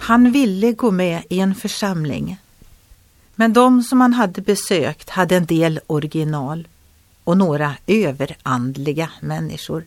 Han 0.00 0.32
ville 0.32 0.72
gå 0.72 0.90
med 0.90 1.22
i 1.28 1.40
en 1.40 1.54
församling. 1.54 2.38
Men 3.34 3.52
de 3.52 3.82
som 3.82 4.00
han 4.00 4.12
hade 4.12 4.42
besökt 4.42 5.10
hade 5.10 5.36
en 5.36 5.46
del 5.46 5.80
original 5.86 6.68
och 7.24 7.36
några 7.36 7.74
överandliga 7.86 9.10
människor. 9.20 9.84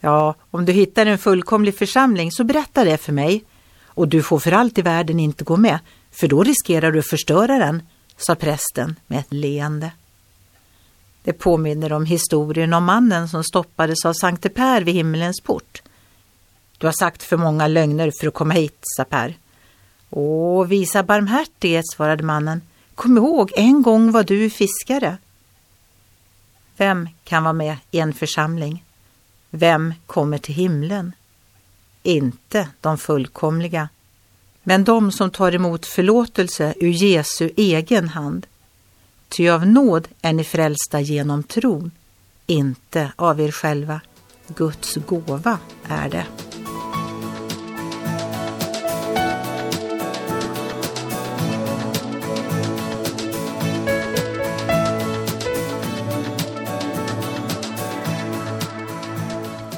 Ja, 0.00 0.34
om 0.50 0.64
du 0.64 0.72
hittar 0.72 1.06
en 1.06 1.18
fullkomlig 1.18 1.78
församling 1.78 2.32
så 2.32 2.44
berätta 2.44 2.84
det 2.84 2.98
för 2.98 3.12
mig. 3.12 3.44
Och 3.84 4.08
du 4.08 4.22
får 4.22 4.38
för 4.38 4.52
allt 4.52 4.78
i 4.78 4.82
världen 4.82 5.20
inte 5.20 5.44
gå 5.44 5.56
med, 5.56 5.78
för 6.10 6.28
då 6.28 6.42
riskerar 6.42 6.92
du 6.92 6.98
att 6.98 7.06
förstöra 7.06 7.58
den, 7.58 7.82
sa 8.16 8.34
prästen 8.34 8.96
med 9.06 9.18
ett 9.18 9.32
leende. 9.32 9.90
Det 11.22 11.32
påminner 11.32 11.92
om 11.92 12.04
historien 12.04 12.72
om 12.72 12.84
mannen 12.84 13.28
som 13.28 13.44
stoppades 13.44 14.04
av 14.04 14.12
Sankte 14.12 14.48
Per 14.48 14.82
vid 14.82 14.94
himmelens 14.94 15.40
port. 15.40 15.82
Du 16.78 16.86
har 16.86 16.92
sagt 16.92 17.22
för 17.22 17.36
många 17.36 17.66
lögner 17.66 18.12
för 18.20 18.26
att 18.26 18.34
komma 18.34 18.54
hit, 18.54 18.78
sa 18.82 19.04
Per. 19.04 19.36
Åh, 20.10 20.66
visa 20.66 21.02
barmhärtighet, 21.02 21.84
svarade 21.92 22.22
mannen. 22.22 22.62
Kom 22.94 23.16
ihåg, 23.16 23.52
en 23.56 23.82
gång 23.82 24.12
var 24.12 24.24
du 24.24 24.50
fiskare. 24.50 25.18
Vem 26.76 27.08
kan 27.24 27.42
vara 27.42 27.52
med 27.52 27.76
i 27.90 27.98
en 27.98 28.12
församling? 28.12 28.84
Vem 29.50 29.94
kommer 30.06 30.38
till 30.38 30.54
himlen? 30.54 31.12
Inte 32.02 32.68
de 32.80 32.98
fullkomliga, 32.98 33.88
men 34.62 34.84
de 34.84 35.12
som 35.12 35.30
tar 35.30 35.54
emot 35.54 35.86
förlåtelse 35.86 36.74
ur 36.76 36.90
Jesu 36.90 37.50
egen 37.56 38.08
hand. 38.08 38.46
Ty 39.28 39.48
av 39.48 39.66
nåd 39.66 40.08
är 40.22 40.32
ni 40.32 40.44
frälsta 40.44 41.00
genom 41.00 41.42
tron, 41.42 41.90
inte 42.46 43.12
av 43.16 43.40
er 43.40 43.50
själva. 43.50 44.00
Guds 44.46 44.94
gåva 44.94 45.58
är 45.88 46.08
det. 46.08 46.26